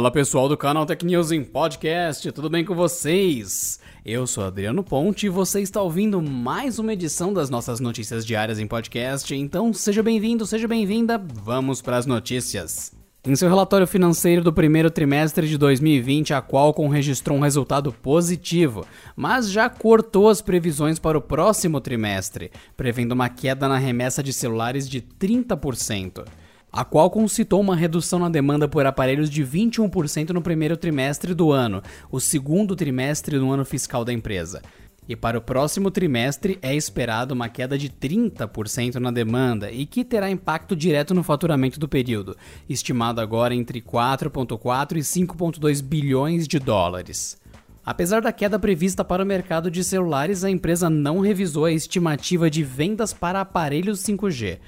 Fala 0.00 0.10
pessoal 0.10 0.48
do 0.48 0.56
canal 0.56 0.86
Tech 0.86 1.04
News 1.04 1.30
em 1.30 1.44
Podcast, 1.44 2.32
tudo 2.32 2.48
bem 2.48 2.64
com 2.64 2.74
vocês? 2.74 3.78
Eu 4.02 4.26
sou 4.26 4.42
Adriano 4.42 4.82
Ponte 4.82 5.26
e 5.26 5.28
você 5.28 5.60
está 5.60 5.82
ouvindo 5.82 6.22
mais 6.22 6.78
uma 6.78 6.94
edição 6.94 7.32
das 7.32 7.50
nossas 7.50 7.80
notícias 7.80 8.24
diárias 8.24 8.58
em 8.58 8.66
podcast, 8.66 9.34
então 9.34 9.72
seja 9.74 10.02
bem-vindo, 10.02 10.46
seja 10.46 10.66
bem-vinda, 10.66 11.16
vamos 11.18 11.82
para 11.82 11.98
as 11.98 12.06
notícias. 12.06 12.99
Em 13.22 13.36
seu 13.36 13.50
relatório 13.50 13.86
financeiro 13.86 14.42
do 14.42 14.50
primeiro 14.50 14.90
trimestre 14.90 15.46
de 15.46 15.58
2020, 15.58 16.32
a 16.32 16.40
Qualcomm 16.40 16.88
registrou 16.88 17.36
um 17.36 17.42
resultado 17.42 17.92
positivo, 17.92 18.86
mas 19.14 19.50
já 19.50 19.68
cortou 19.68 20.30
as 20.30 20.40
previsões 20.40 20.98
para 20.98 21.18
o 21.18 21.20
próximo 21.20 21.82
trimestre, 21.82 22.50
prevendo 22.76 23.12
uma 23.12 23.28
queda 23.28 23.68
na 23.68 23.76
remessa 23.76 24.22
de 24.22 24.32
celulares 24.32 24.88
de 24.88 25.02
30% 25.02 26.24
a 26.72 26.84
Qualcomm 26.84 27.26
citou 27.26 27.60
uma 27.60 27.74
redução 27.74 28.18
na 28.18 28.28
demanda 28.28 28.68
por 28.68 28.86
aparelhos 28.86 29.28
de 29.28 29.44
21% 29.44 30.30
no 30.30 30.40
primeiro 30.40 30.76
trimestre 30.76 31.34
do 31.34 31.50
ano, 31.50 31.82
o 32.10 32.20
segundo 32.20 32.76
trimestre 32.76 33.38
do 33.38 33.50
ano 33.50 33.64
fiscal 33.64 34.04
da 34.04 34.12
empresa. 34.12 34.62
E 35.08 35.16
para 35.16 35.38
o 35.38 35.40
próximo 35.40 35.90
trimestre 35.90 36.58
é 36.62 36.74
esperado 36.74 37.34
uma 37.34 37.48
queda 37.48 37.76
de 37.76 37.88
30% 37.90 38.96
na 38.96 39.10
demanda 39.10 39.70
e 39.70 39.84
que 39.84 40.04
terá 40.04 40.30
impacto 40.30 40.76
direto 40.76 41.14
no 41.14 41.22
faturamento 41.22 41.80
do 41.80 41.88
período, 41.88 42.36
estimado 42.68 43.20
agora 43.20 43.54
entre 43.54 43.80
4,4 43.80 44.96
e 44.96 45.00
5,2 45.00 45.82
bilhões 45.82 46.46
de 46.46 46.58
dólares. 46.58 47.40
Apesar 47.84 48.20
da 48.20 48.30
queda 48.30 48.58
prevista 48.58 49.04
para 49.04 49.24
o 49.24 49.26
mercado 49.26 49.70
de 49.70 49.82
celulares, 49.82 50.44
a 50.44 50.50
empresa 50.50 50.88
não 50.88 51.18
revisou 51.20 51.64
a 51.64 51.72
estimativa 51.72 52.50
de 52.50 52.62
vendas 52.62 53.12
para 53.12 53.40
aparelhos 53.40 54.00
5G 54.00 54.58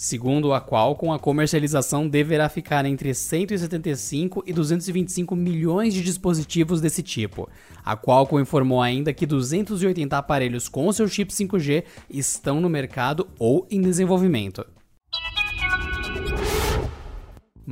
segundo 0.00 0.54
a 0.54 0.62
Qualcomm, 0.62 1.12
a 1.12 1.18
comercialização 1.18 2.08
deverá 2.08 2.48
ficar 2.48 2.86
entre 2.86 3.12
175 3.12 4.42
e 4.46 4.52
225 4.54 5.36
milhões 5.36 5.92
de 5.92 6.02
dispositivos 6.02 6.80
desse 6.80 7.02
tipo. 7.02 7.50
A 7.84 7.94
Qualcomm 7.94 8.40
informou 8.40 8.80
ainda 8.80 9.12
que 9.12 9.26
280 9.26 10.16
aparelhos 10.16 10.70
com 10.70 10.90
seu 10.90 11.06
chip 11.06 11.30
5G 11.30 11.84
estão 12.08 12.62
no 12.62 12.70
mercado 12.70 13.28
ou 13.38 13.66
em 13.70 13.82
desenvolvimento. 13.82 14.64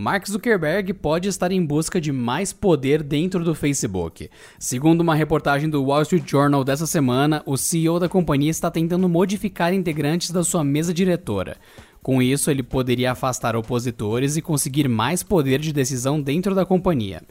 Mark 0.00 0.28
Zuckerberg 0.28 0.92
pode 0.94 1.28
estar 1.28 1.50
em 1.50 1.64
busca 1.64 2.00
de 2.00 2.12
mais 2.12 2.52
poder 2.52 3.02
dentro 3.02 3.42
do 3.42 3.52
Facebook. 3.52 4.30
Segundo 4.56 5.00
uma 5.00 5.14
reportagem 5.14 5.68
do 5.68 5.82
Wall 5.82 6.02
Street 6.02 6.24
Journal 6.24 6.62
dessa 6.62 6.86
semana, 6.86 7.42
o 7.44 7.56
CEO 7.56 7.98
da 7.98 8.08
companhia 8.08 8.50
está 8.50 8.70
tentando 8.70 9.08
modificar 9.08 9.74
integrantes 9.74 10.30
da 10.30 10.44
sua 10.44 10.62
mesa 10.62 10.94
diretora. 10.94 11.56
Com 12.02 12.22
isso, 12.22 12.50
ele 12.50 12.62
poderia 12.62 13.12
afastar 13.12 13.56
opositores 13.56 14.36
e 14.36 14.42
conseguir 14.42 14.88
mais 14.88 15.22
poder 15.22 15.60
de 15.60 15.72
decisão 15.72 16.20
dentro 16.20 16.54
da 16.54 16.64
companhia. 16.64 17.22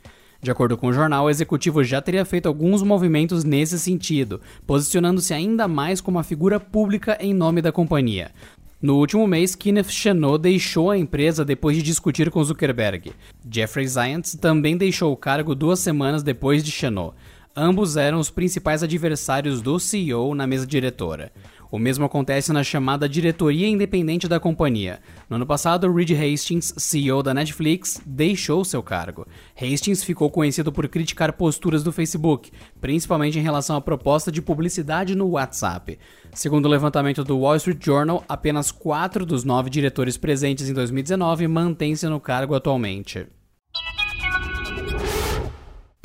De 0.41 0.51
acordo 0.51 0.77
com 0.77 0.87
o 0.87 0.93
jornal, 0.93 1.25
o 1.25 1.29
executivo 1.29 1.83
já 1.83 2.01
teria 2.01 2.23
feito 2.23 2.47
alguns 2.47 2.83
movimentos 2.83 3.43
nesse 3.43 3.79
sentido, 3.79 4.39
posicionando-se 4.67 5.33
ainda 5.33 5.67
mais 5.67 5.99
como 5.99 6.17
uma 6.17 6.23
figura 6.23 6.59
pública 6.59 7.17
em 7.19 7.33
nome 7.33 7.61
da 7.61 7.71
companhia. 7.71 8.31
No 8.79 8.97
último 8.97 9.25
mês, 9.25 9.55
Kenneth 9.55 9.89
Chenot 9.89 10.39
deixou 10.39 10.91
a 10.91 10.97
empresa 10.97 11.43
depois 11.43 11.75
de 11.75 11.81
discutir 11.81 12.29
com 12.29 12.43
Zuckerberg. 12.43 13.11
Jeffrey 13.49 13.87
Zients 13.87 14.35
também 14.35 14.77
deixou 14.77 15.11
o 15.11 15.17
cargo 15.17 15.55
duas 15.55 15.79
semanas 15.79 16.21
depois 16.21 16.63
de 16.63 16.69
Chenot. 16.69 17.15
Ambos 17.59 17.97
eram 17.97 18.19
os 18.19 18.29
principais 18.29 18.83
adversários 18.83 19.63
do 19.63 19.79
CEO 19.79 20.35
na 20.35 20.45
mesa 20.45 20.63
diretora. 20.63 21.31
O 21.71 21.79
mesmo 21.79 22.05
acontece 22.05 22.53
na 22.53 22.63
chamada 22.63 23.09
diretoria 23.09 23.67
independente 23.67 24.27
da 24.27 24.39
companhia. 24.39 24.99
No 25.27 25.37
ano 25.37 25.45
passado, 25.47 25.91
Reed 25.91 26.11
Hastings, 26.11 26.75
CEO 26.77 27.23
da 27.23 27.33
Netflix, 27.33 27.99
deixou 28.05 28.63
seu 28.63 28.83
cargo. 28.83 29.25
Hastings 29.59 30.03
ficou 30.03 30.29
conhecido 30.29 30.71
por 30.71 30.87
criticar 30.87 31.33
posturas 31.33 31.83
do 31.83 31.91
Facebook, 31.91 32.51
principalmente 32.79 33.39
em 33.39 33.41
relação 33.41 33.75
à 33.75 33.81
proposta 33.81 34.31
de 34.31 34.39
publicidade 34.39 35.15
no 35.15 35.29
WhatsApp. 35.29 35.97
Segundo 36.35 36.67
o 36.67 36.69
levantamento 36.69 37.23
do 37.23 37.39
Wall 37.39 37.55
Street 37.55 37.83
Journal, 37.83 38.23
apenas 38.29 38.71
quatro 38.71 39.25
dos 39.25 39.43
nove 39.43 39.71
diretores 39.71 40.15
presentes 40.15 40.69
em 40.69 40.73
2019 40.73 41.47
mantêm-se 41.47 42.05
no 42.05 42.19
cargo 42.19 42.53
atualmente. 42.53 43.25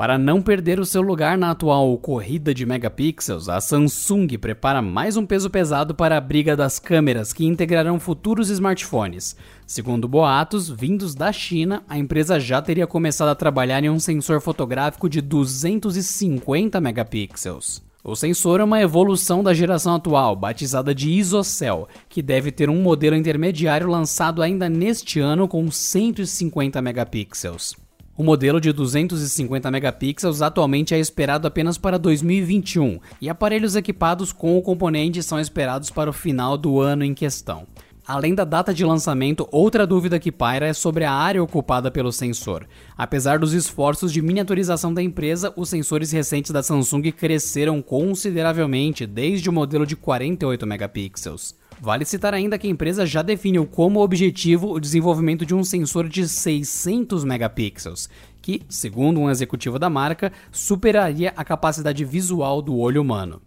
Para 0.02 0.18
não 0.18 0.42
perder 0.42 0.80
o 0.80 0.84
seu 0.84 1.00
lugar 1.00 1.38
na 1.38 1.52
atual 1.52 1.96
corrida 1.96 2.52
de 2.52 2.66
megapixels, 2.66 3.48
a 3.48 3.60
Samsung 3.60 4.26
prepara 4.36 4.82
mais 4.82 5.16
um 5.16 5.24
peso 5.24 5.48
pesado 5.48 5.94
para 5.94 6.16
a 6.16 6.20
briga 6.20 6.56
das 6.56 6.80
câmeras 6.80 7.32
que 7.32 7.46
integrarão 7.46 8.00
futuros 8.00 8.50
smartphones. 8.50 9.36
Segundo 9.64 10.08
boatos 10.08 10.68
vindos 10.68 11.14
da 11.14 11.30
China, 11.32 11.84
a 11.88 11.96
empresa 11.96 12.40
já 12.40 12.60
teria 12.60 12.84
começado 12.84 13.28
a 13.28 13.34
trabalhar 13.36 13.84
em 13.84 13.90
um 13.90 14.00
sensor 14.00 14.40
fotográfico 14.40 15.08
de 15.08 15.20
250 15.20 16.80
megapixels. 16.80 17.80
O 18.02 18.16
sensor 18.16 18.58
é 18.58 18.64
uma 18.64 18.82
evolução 18.82 19.40
da 19.40 19.54
geração 19.54 19.94
atual, 19.94 20.34
batizada 20.34 20.92
de 20.92 21.12
ISOCELL, 21.12 21.86
que 22.08 22.20
deve 22.20 22.50
ter 22.50 22.69
um 22.69 22.82
modelo 22.82 23.14
intermediário 23.14 23.88
lançado 23.88 24.42
ainda 24.42 24.69
neste 24.69 25.20
ano 25.20 25.46
com 25.46 25.70
150 25.70 26.82
megapixels. 26.82 27.80
O 28.15 28.23
modelo 28.23 28.61
de 28.61 28.71
250 28.73 29.71
megapixels 29.71 30.43
atualmente 30.43 30.95
é 30.95 30.99
esperado 30.99 31.49
apenas 31.49 31.78
para 31.78 31.99
2021 31.99 33.00
e 33.23 33.31
aparelhos 33.31 33.75
equipados 33.75 34.33
com 34.33 34.59
o 34.59 34.61
componente 34.61 35.23
são 35.23 35.41
esperados 35.41 35.89
para 35.89 36.11
o 36.11 36.12
final 36.12 36.59
do 36.59 36.78
ano 36.78 37.05
em 37.05 37.15
questão. 37.15 37.67
Além 38.04 38.34
da 38.34 38.44
data 38.44 38.74
de 38.74 38.84
lançamento, 38.84 39.46
outra 39.52 39.86
dúvida 39.86 40.18
que 40.18 40.32
paira 40.32 40.66
é 40.66 40.72
sobre 40.72 41.04
a 41.04 41.12
área 41.12 41.42
ocupada 41.42 41.88
pelo 41.88 42.10
sensor. 42.10 42.66
Apesar 42.98 43.38
dos 43.38 43.52
esforços 43.52 44.12
de 44.12 44.20
miniaturização 44.20 44.92
da 44.92 45.00
empresa, 45.00 45.52
os 45.56 45.68
sensores 45.68 46.10
recentes 46.10 46.50
da 46.50 46.64
Samsung 46.64 47.12
cresceram 47.12 47.80
consideravelmente 47.80 49.06
desde 49.06 49.48
o 49.48 49.52
modelo 49.52 49.86
de 49.86 49.94
48 49.94 50.66
megapixels. 50.66 51.54
Vale 51.80 52.04
citar 52.04 52.34
ainda 52.34 52.58
que 52.58 52.66
a 52.66 52.70
empresa 52.70 53.06
já 53.06 53.22
definiu 53.22 53.66
como 53.66 54.00
objetivo 54.00 54.72
o 54.72 54.80
desenvolvimento 54.80 55.46
de 55.46 55.54
um 55.54 55.62
sensor 55.62 56.08
de 56.08 56.28
600 56.28 57.22
megapixels, 57.22 58.08
que, 58.40 58.62
segundo 58.69 59.20
um 59.20 59.30
executivo 59.30 59.78
da 59.78 59.88
marca, 59.88 60.32
superaria 60.50 61.32
a 61.36 61.44
capacidade 61.44 62.04
visual 62.04 62.60
do 62.60 62.76
olho 62.76 63.00
humano. 63.00 63.40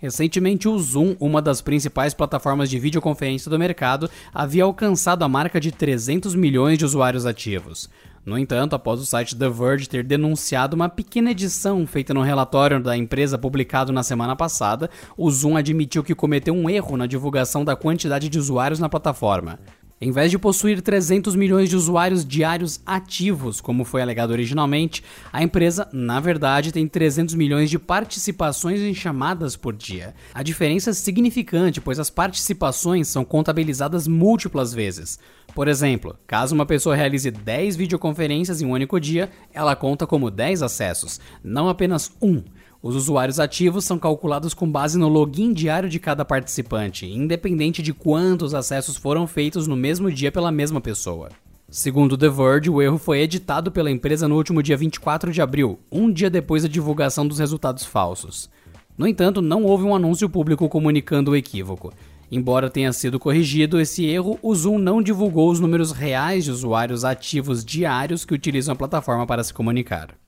Recentemente, 0.00 0.66
o 0.66 0.78
Zoom, 0.78 1.14
uma 1.20 1.42
das 1.42 1.60
principais 1.60 2.14
plataformas 2.14 2.70
de 2.70 2.78
videoconferência 2.78 3.50
do 3.50 3.58
mercado, 3.58 4.08
havia 4.32 4.64
alcançado 4.64 5.22
a 5.22 5.28
marca 5.28 5.60
de 5.60 5.70
300 5.70 6.34
milhões 6.34 6.78
de 6.78 6.86
usuários 6.86 7.26
ativos. 7.26 7.90
No 8.24 8.38
entanto, 8.38 8.74
após 8.74 8.98
o 8.98 9.04
site 9.04 9.36
The 9.36 9.50
Verge 9.50 9.88
ter 9.88 10.02
denunciado 10.02 10.74
uma 10.74 10.88
pequena 10.88 11.32
edição 11.32 11.86
feita 11.86 12.14
no 12.14 12.22
relatório 12.22 12.82
da 12.82 12.96
empresa 12.96 13.36
publicado 13.36 13.92
na 13.92 14.02
semana 14.02 14.34
passada, 14.34 14.88
o 15.18 15.30
Zoom 15.30 15.56
admitiu 15.56 16.02
que 16.02 16.14
cometeu 16.14 16.54
um 16.54 16.68
erro 16.68 16.96
na 16.96 17.06
divulgação 17.06 17.62
da 17.62 17.76
quantidade 17.76 18.30
de 18.30 18.38
usuários 18.38 18.80
na 18.80 18.88
plataforma. 18.88 19.58
Em 20.02 20.10
vez 20.10 20.30
de 20.30 20.38
possuir 20.38 20.80
300 20.80 21.36
milhões 21.36 21.68
de 21.68 21.76
usuários 21.76 22.24
diários 22.24 22.80
ativos, 22.86 23.60
como 23.60 23.84
foi 23.84 24.00
alegado 24.00 24.30
originalmente, 24.30 25.04
a 25.30 25.42
empresa, 25.42 25.86
na 25.92 26.18
verdade, 26.18 26.72
tem 26.72 26.88
300 26.88 27.34
milhões 27.34 27.68
de 27.68 27.78
participações 27.78 28.80
em 28.80 28.94
chamadas 28.94 29.56
por 29.56 29.76
dia. 29.76 30.14
A 30.32 30.42
diferença 30.42 30.88
é 30.88 30.94
significante, 30.94 31.82
pois 31.82 31.98
as 31.98 32.08
participações 32.08 33.08
são 33.08 33.26
contabilizadas 33.26 34.08
múltiplas 34.08 34.72
vezes. 34.72 35.18
Por 35.54 35.68
exemplo, 35.68 36.16
caso 36.26 36.54
uma 36.54 36.64
pessoa 36.64 36.96
realize 36.96 37.30
10 37.30 37.76
videoconferências 37.76 38.62
em 38.62 38.64
um 38.64 38.70
único 38.70 38.98
dia, 38.98 39.28
ela 39.52 39.76
conta 39.76 40.06
como 40.06 40.30
10 40.30 40.62
acessos, 40.62 41.20
não 41.44 41.68
apenas 41.68 42.10
um. 42.22 42.42
Os 42.82 42.96
usuários 42.96 43.38
ativos 43.38 43.84
são 43.84 43.98
calculados 43.98 44.54
com 44.54 44.70
base 44.70 44.98
no 44.98 45.06
login 45.06 45.52
diário 45.52 45.86
de 45.86 45.98
cada 45.98 46.24
participante, 46.24 47.04
independente 47.04 47.82
de 47.82 47.92
quantos 47.92 48.54
acessos 48.54 48.96
foram 48.96 49.26
feitos 49.26 49.66
no 49.66 49.76
mesmo 49.76 50.10
dia 50.10 50.32
pela 50.32 50.50
mesma 50.50 50.80
pessoa. 50.80 51.28
Segundo 51.68 52.16
The 52.16 52.30
Verge, 52.30 52.70
o 52.70 52.80
erro 52.80 52.96
foi 52.96 53.20
editado 53.20 53.70
pela 53.70 53.90
empresa 53.90 54.26
no 54.26 54.34
último 54.34 54.62
dia 54.62 54.78
24 54.78 55.30
de 55.30 55.42
abril, 55.42 55.78
um 55.92 56.10
dia 56.10 56.30
depois 56.30 56.62
da 56.62 56.70
divulgação 56.70 57.28
dos 57.28 57.38
resultados 57.38 57.84
falsos. 57.84 58.48
No 58.96 59.06
entanto, 59.06 59.42
não 59.42 59.62
houve 59.64 59.84
um 59.84 59.94
anúncio 59.94 60.28
público 60.28 60.66
comunicando 60.66 61.32
o 61.32 61.36
equívoco. 61.36 61.92
Embora 62.32 62.70
tenha 62.70 62.92
sido 62.94 63.18
corrigido 63.18 63.78
esse 63.78 64.06
erro, 64.06 64.38
o 64.42 64.54
Zoom 64.54 64.78
não 64.78 65.02
divulgou 65.02 65.50
os 65.50 65.60
números 65.60 65.92
reais 65.92 66.44
de 66.44 66.50
usuários 66.50 67.04
ativos 67.04 67.62
diários 67.62 68.24
que 68.24 68.34
utilizam 68.34 68.72
a 68.72 68.76
plataforma 68.76 69.26
para 69.26 69.44
se 69.44 69.52
comunicar. 69.52 70.19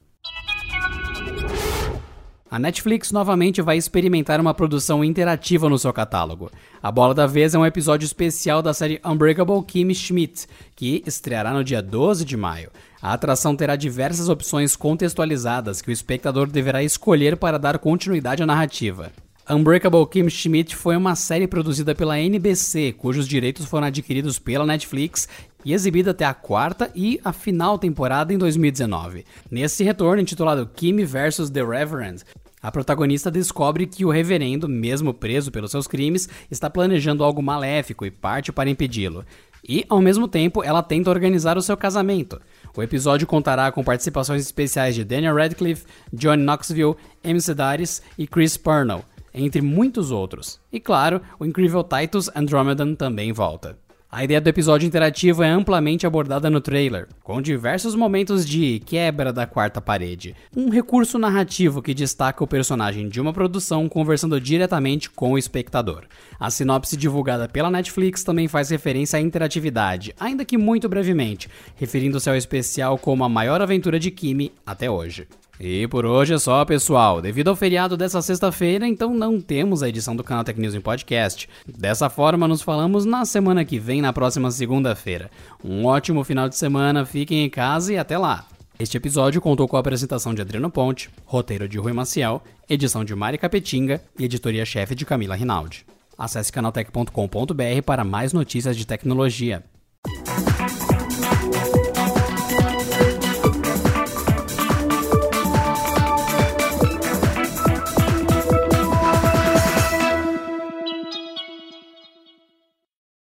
A 2.52 2.58
Netflix 2.58 3.10
novamente 3.12 3.62
vai 3.62 3.78
experimentar 3.78 4.38
uma 4.38 4.52
produção 4.52 5.02
interativa 5.02 5.70
no 5.70 5.78
seu 5.78 5.90
catálogo. 5.90 6.50
A 6.82 6.92
bola 6.92 7.14
da 7.14 7.26
vez 7.26 7.54
é 7.54 7.58
um 7.58 7.64
episódio 7.64 8.04
especial 8.04 8.60
da 8.60 8.74
série 8.74 9.00
Unbreakable 9.02 9.64
Kimmy 9.66 9.94
Schmidt, 9.94 10.46
que 10.76 11.02
estreará 11.06 11.54
no 11.54 11.64
dia 11.64 11.80
12 11.80 12.26
de 12.26 12.36
maio. 12.36 12.70
A 13.00 13.14
atração 13.14 13.56
terá 13.56 13.74
diversas 13.74 14.28
opções 14.28 14.76
contextualizadas 14.76 15.80
que 15.80 15.88
o 15.88 15.92
espectador 15.92 16.46
deverá 16.46 16.82
escolher 16.82 17.38
para 17.38 17.58
dar 17.58 17.78
continuidade 17.78 18.42
à 18.42 18.46
narrativa. 18.46 19.10
Unbreakable 19.48 20.06
Kim 20.06 20.28
Schmidt 20.28 20.76
foi 20.76 20.94
uma 20.94 21.16
série 21.16 21.48
produzida 21.48 21.94
pela 21.94 22.20
NBC, 22.20 22.92
cujos 22.92 23.26
direitos 23.26 23.64
foram 23.64 23.86
adquiridos 23.86 24.38
pela 24.38 24.66
Netflix 24.66 25.26
e 25.64 25.72
exibida 25.72 26.12
até 26.12 26.24
a 26.24 26.34
quarta 26.34 26.90
e 26.94 27.20
a 27.24 27.32
final 27.32 27.78
temporada 27.78 28.32
em 28.32 28.38
2019. 28.38 29.24
Nesse 29.50 29.82
retorno, 29.82 30.22
intitulado 30.22 30.68
Kim 30.74 31.04
vs. 31.04 31.50
The 31.50 31.64
Reverend, 31.64 32.24
a 32.62 32.70
protagonista 32.70 33.30
descobre 33.30 33.86
que 33.86 34.04
o 34.04 34.10
reverendo, 34.10 34.68
mesmo 34.68 35.12
preso 35.12 35.50
pelos 35.50 35.72
seus 35.72 35.88
crimes, 35.88 36.28
está 36.48 36.70
planejando 36.70 37.24
algo 37.24 37.42
maléfico 37.42 38.06
e 38.06 38.10
parte 38.10 38.52
para 38.52 38.70
impedi-lo. 38.70 39.24
E, 39.68 39.84
ao 39.88 40.00
mesmo 40.00 40.28
tempo, 40.28 40.62
ela 40.62 40.82
tenta 40.82 41.10
organizar 41.10 41.58
o 41.58 41.62
seu 41.62 41.76
casamento. 41.76 42.40
O 42.76 42.82
episódio 42.82 43.26
contará 43.26 43.70
com 43.72 43.82
participações 43.82 44.42
especiais 44.42 44.94
de 44.94 45.04
Daniel 45.04 45.36
Radcliffe, 45.36 45.84
John 46.12 46.36
Knoxville, 46.36 46.96
Amy 47.24 47.40
Sedaris 47.40 48.00
e 48.16 48.26
Chris 48.26 48.56
Purnell, 48.56 49.04
entre 49.34 49.60
muitos 49.60 50.10
outros. 50.10 50.60
E 50.72 50.78
claro, 50.78 51.20
o 51.38 51.44
incrível 51.44 51.84
Titus 51.84 52.30
Andromedan 52.34 52.94
também 52.94 53.32
volta. 53.32 53.76
A 54.14 54.22
ideia 54.22 54.42
do 54.42 54.48
episódio 54.48 54.86
interativo 54.86 55.42
é 55.42 55.48
amplamente 55.48 56.06
abordada 56.06 56.50
no 56.50 56.60
trailer, 56.60 57.08
com 57.22 57.40
diversos 57.40 57.94
momentos 57.94 58.46
de 58.46 58.78
quebra 58.80 59.32
da 59.32 59.46
quarta 59.46 59.80
parede, 59.80 60.36
um 60.54 60.68
recurso 60.68 61.18
narrativo 61.18 61.80
que 61.80 61.94
destaca 61.94 62.44
o 62.44 62.46
personagem 62.46 63.08
de 63.08 63.22
uma 63.22 63.32
produção 63.32 63.88
conversando 63.88 64.38
diretamente 64.38 65.08
com 65.08 65.32
o 65.32 65.38
espectador. 65.38 66.04
A 66.38 66.50
sinopse 66.50 66.94
divulgada 66.94 67.48
pela 67.48 67.70
Netflix 67.70 68.22
também 68.22 68.48
faz 68.48 68.68
referência 68.68 69.18
à 69.18 69.22
interatividade, 69.22 70.14
ainda 70.20 70.44
que 70.44 70.58
muito 70.58 70.90
brevemente, 70.90 71.48
referindo-se 71.76 72.28
ao 72.28 72.36
especial 72.36 72.98
como 72.98 73.24
a 73.24 73.30
maior 73.30 73.62
aventura 73.62 73.98
de 73.98 74.10
Kimi 74.10 74.52
até 74.66 74.90
hoje. 74.90 75.26
E 75.60 75.86
por 75.86 76.04
hoje 76.04 76.34
é 76.34 76.38
só, 76.38 76.64
pessoal. 76.64 77.20
Devido 77.22 77.48
ao 77.48 77.56
feriado 77.56 77.96
dessa 77.96 78.20
sexta-feira, 78.20 78.86
então 78.86 79.14
não 79.14 79.40
temos 79.40 79.82
a 79.82 79.88
edição 79.88 80.16
do 80.16 80.24
canal 80.24 80.42
Tech 80.42 80.58
News 80.58 80.74
em 80.74 80.80
podcast. 80.80 81.48
Dessa 81.66 82.10
forma, 82.10 82.48
nos 82.48 82.62
falamos 82.62 83.04
na 83.04 83.24
semana 83.24 83.64
que 83.64 83.78
vem, 83.78 84.02
na 84.02 84.12
próxima 84.12 84.50
segunda-feira. 84.50 85.30
Um 85.62 85.84
ótimo 85.86 86.24
final 86.24 86.48
de 86.48 86.56
semana, 86.56 87.04
fiquem 87.04 87.44
em 87.44 87.50
casa 87.50 87.92
e 87.92 87.98
até 87.98 88.18
lá. 88.18 88.46
Este 88.78 88.96
episódio 88.96 89.40
contou 89.40 89.68
com 89.68 89.76
a 89.76 89.80
apresentação 89.80 90.34
de 90.34 90.40
Adriano 90.42 90.68
Ponte, 90.68 91.08
roteiro 91.24 91.68
de 91.68 91.78
Rui 91.78 91.92
Maciel, 91.92 92.42
edição 92.68 93.04
de 93.04 93.14
Mari 93.14 93.38
Capetinga 93.38 94.02
e 94.18 94.24
editoria-chefe 94.24 94.94
de 94.94 95.06
Camila 95.06 95.36
Rinaldi. 95.36 95.86
Acesse 96.18 96.50
canaltech.com.br 96.50 97.82
para 97.84 98.02
mais 98.02 98.32
notícias 98.32 98.76
de 98.76 98.84
tecnologia. 98.84 99.62